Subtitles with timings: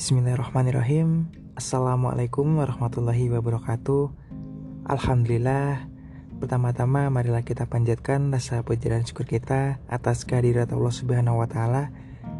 [0.00, 1.28] Bismillahirrahmanirrahim.
[1.60, 4.08] Assalamualaikum warahmatullahi wabarakatuh.
[4.88, 5.92] Alhamdulillah.
[6.40, 11.92] Pertama-tama marilah kita panjatkan rasa puji dan syukur kita atas kehadirat Allah Subhanahu wa taala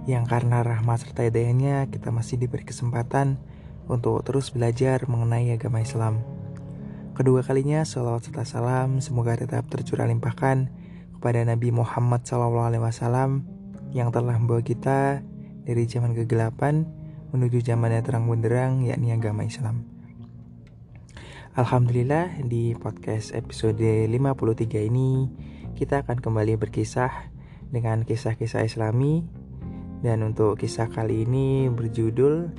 [0.09, 3.36] yang karena rahmat serta hidayahnya kita masih diberi kesempatan
[3.93, 6.25] untuk terus belajar mengenai agama Islam.
[7.13, 10.72] Kedua kalinya salawat serta salam semoga tetap tercurah limpahkan
[11.21, 12.72] kepada Nabi Muhammad SAW
[13.93, 15.21] yang telah membawa kita
[15.68, 17.00] dari zaman kegelapan
[17.30, 19.86] menuju zaman yang terang benderang yakni agama Islam.
[21.54, 25.26] Alhamdulillah di podcast episode 53 ini
[25.75, 27.30] kita akan kembali berkisah
[27.70, 29.26] dengan kisah-kisah islami
[30.03, 32.50] dan untuk kisah kali ini berjudul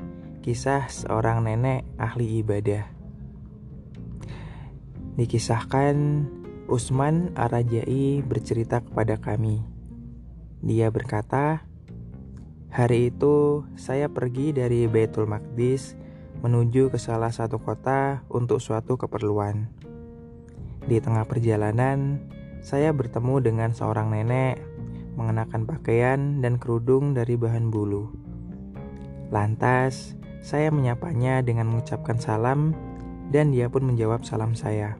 [0.43, 2.83] kisah seorang nenek ahli ibadah.
[5.15, 5.95] Dikisahkan
[6.71, 9.59] Usman Arajai bercerita kepada kami.
[10.63, 11.70] Dia berkata,
[12.71, 15.99] Hari itu saya pergi dari Baitul Maqdis
[16.39, 19.67] menuju ke salah satu kota untuk suatu keperluan.
[20.87, 22.23] Di tengah perjalanan,
[22.63, 24.63] saya bertemu dengan seorang nenek
[25.19, 28.07] mengenakan pakaian dan kerudung dari bahan bulu.
[29.35, 32.71] Lantas, saya menyapanya dengan mengucapkan salam,
[33.35, 34.95] dan dia pun menjawab salam saya.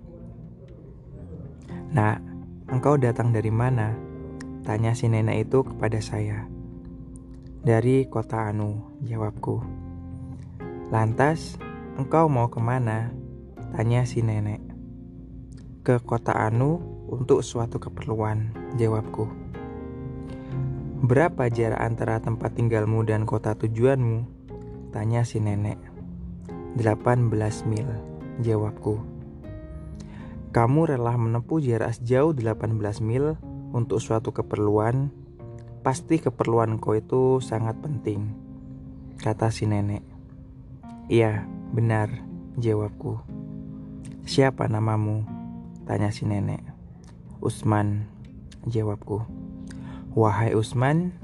[1.96, 2.20] "Nak,
[2.68, 3.96] engkau datang dari mana?"
[4.68, 6.51] tanya si nenek itu kepada saya.
[7.62, 9.62] "Dari kota Anu," jawabku.
[10.90, 11.62] Lantas,
[11.94, 13.14] engkau mau ke mana?
[13.78, 14.66] Tanya si nenek.
[15.86, 18.50] Ke kota Anu untuk suatu keperluan,
[18.82, 19.30] jawabku.
[21.06, 24.26] Berapa jarak antara tempat tinggalmu dan kota tujuanmu?
[24.90, 25.78] Tanya si nenek.
[26.82, 27.06] 18
[27.70, 27.90] mil,
[28.42, 29.02] jawabku.
[30.50, 33.38] Kamu rela menempuh jarak sejauh 18 mil
[33.72, 35.21] untuk suatu keperluan?
[35.82, 38.30] Pasti keperluan kau itu sangat penting,
[39.18, 40.06] kata si nenek.
[41.10, 42.22] Iya, benar,
[42.62, 43.18] jawabku.
[44.22, 45.26] Siapa namamu?
[45.90, 46.62] Tanya si nenek.
[47.42, 48.06] Usman,
[48.70, 49.26] jawabku.
[50.14, 51.18] Wahai Usman,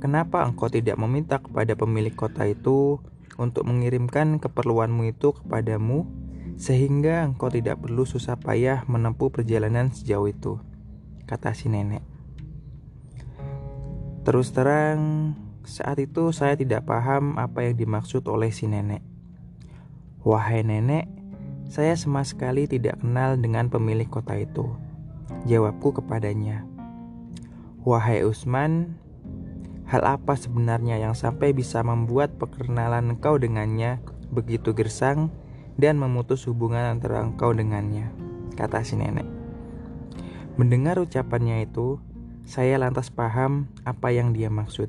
[0.00, 3.04] kenapa engkau tidak meminta kepada pemilik kota itu
[3.36, 6.08] untuk mengirimkan keperluanmu itu kepadamu
[6.56, 10.56] sehingga engkau tidak perlu susah payah menempuh perjalanan sejauh itu,
[11.28, 12.17] kata si nenek.
[14.28, 15.32] Terus terang,
[15.64, 19.00] saat itu saya tidak paham apa yang dimaksud oleh si nenek.
[20.20, 21.08] Wahai nenek,
[21.72, 24.68] saya sama sekali tidak kenal dengan pemilik kota itu.
[25.48, 26.68] Jawabku kepadanya.
[27.88, 29.00] Wahai Usman,
[29.88, 33.96] hal apa sebenarnya yang sampai bisa membuat perkenalan engkau dengannya
[34.28, 35.32] begitu gersang
[35.80, 38.12] dan memutus hubungan antara engkau dengannya?
[38.60, 39.24] Kata si nenek.
[40.60, 41.96] Mendengar ucapannya itu,
[42.48, 44.88] saya lantas paham apa yang dia maksud.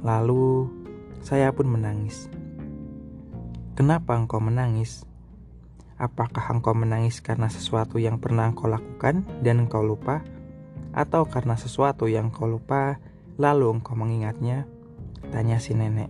[0.00, 0.72] Lalu,
[1.20, 2.32] saya pun menangis.
[3.76, 5.04] Kenapa engkau menangis?
[6.00, 10.24] Apakah engkau menangis karena sesuatu yang pernah engkau lakukan dan engkau lupa?
[10.96, 12.96] Atau karena sesuatu yang engkau lupa
[13.36, 14.64] lalu engkau mengingatnya?
[15.28, 16.08] Tanya si nenek.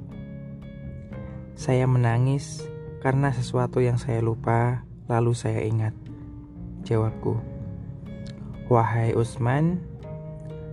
[1.59, 2.63] Saya menangis
[3.03, 5.91] karena sesuatu yang saya lupa lalu saya ingat.
[6.87, 7.35] Jawabku.
[8.71, 9.92] Wahai Usman,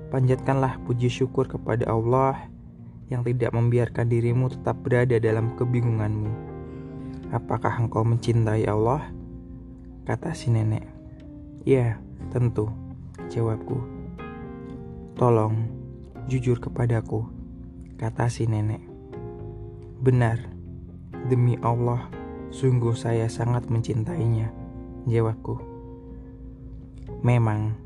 [0.10, 2.50] panjatkanlah puji syukur kepada Allah
[3.10, 6.50] yang tidak membiarkan dirimu tetap berada dalam kebingunganmu
[7.30, 9.06] Apakah engkau mencintai Allah?
[10.02, 10.82] Kata si nenek.
[11.62, 12.02] Ya,
[12.34, 12.74] tentu,
[13.30, 13.78] jawabku.
[15.14, 15.70] Tolong,
[16.26, 17.30] jujur kepadaku,
[18.02, 18.82] kata si nenek.
[20.02, 20.42] Benar,
[21.30, 22.10] demi Allah,
[22.50, 24.50] sungguh saya sangat mencintainya,
[25.06, 25.62] jawabku.
[27.22, 27.78] Memang,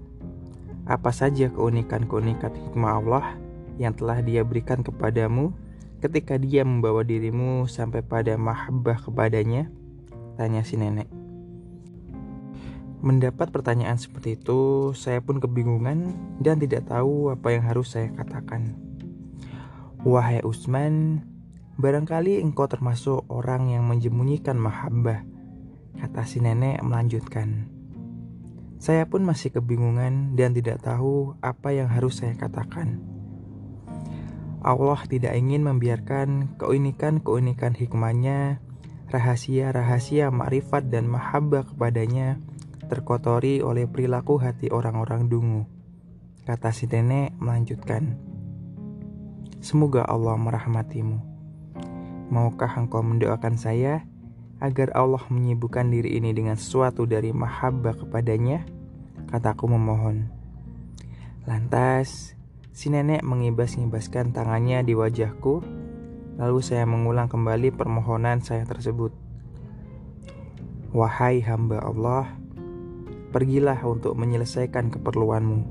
[0.83, 3.25] apa saja keunikan-keunikan hikmah Allah
[3.79, 5.55] yang telah dia berikan kepadamu
[6.03, 9.72] ketika dia membawa dirimu sampai pada mahabbah kepadanya?
[10.35, 11.07] Tanya si nenek.
[13.03, 18.79] Mendapat pertanyaan seperti itu, saya pun kebingungan dan tidak tahu apa yang harus saya katakan.
[20.08, 21.23] Wahai Usman,
[21.79, 25.23] barangkali engkau termasuk orang yang menyembunyikan mahabbah,
[25.99, 27.72] kata si nenek melanjutkan.
[28.84, 33.00] Saya pun masih kebingungan dan tidak tahu apa yang harus saya katakan.
[34.59, 38.59] Allah tidak ingin membiarkan keunikan-keunikan hikmahnya,
[39.08, 42.44] rahasia-rahasia makrifat dan mahabbah kepadanya
[42.91, 45.64] terkotori oleh perilaku hati orang-orang dungu.
[46.44, 48.20] Kata si nenek melanjutkan,
[49.64, 51.24] Semoga Allah merahmatimu.
[52.28, 54.03] Maukah engkau mendoakan saya
[54.63, 58.63] agar Allah menyibukkan diri ini dengan sesuatu dari mahabbah kepadanya?
[59.27, 60.31] Kataku memohon.
[61.43, 62.31] Lantas,
[62.73, 65.61] Si nenek mengibas-ngibaskan tangannya di wajahku,
[66.33, 69.13] Lalu saya mengulang kembali permohonan saya tersebut.
[70.89, 72.25] Wahai hamba Allah,
[73.29, 75.61] pergilah untuk menyelesaikan keperluanmu.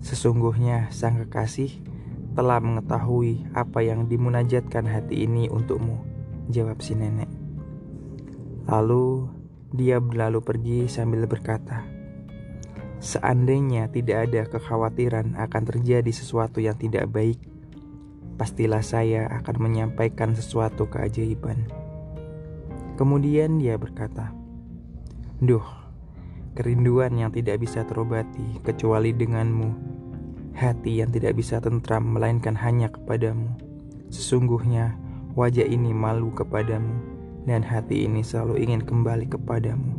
[0.00, 1.84] Sesungguhnya sang kekasih
[2.32, 6.00] telah mengetahui apa yang dimunajatkan hati ini untukmu,
[6.48, 7.37] jawab si nenek.
[8.68, 9.24] Lalu
[9.72, 11.88] dia berlalu pergi sambil berkata,
[12.98, 17.40] Seandainya tidak ada kekhawatiran akan terjadi sesuatu yang tidak baik,
[18.36, 21.64] pastilah saya akan menyampaikan sesuatu keajaiban.
[23.00, 24.34] Kemudian dia berkata,
[25.38, 25.64] Duh,
[26.58, 29.70] kerinduan yang tidak bisa terobati kecuali denganmu,
[30.58, 33.54] hati yang tidak bisa tentram melainkan hanya kepadamu.
[34.10, 34.98] Sesungguhnya
[35.38, 37.17] wajah ini malu kepadamu,
[37.48, 39.96] dan hati ini selalu ingin kembali kepadamu.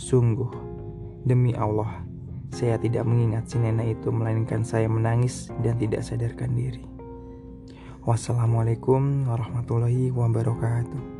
[0.00, 0.48] Sungguh,
[1.28, 2.00] demi Allah,
[2.48, 6.80] saya tidak mengingat si nenek itu melainkan saya menangis dan tidak sadarkan diri.
[8.08, 11.17] Wassalamualaikum warahmatullahi wabarakatuh.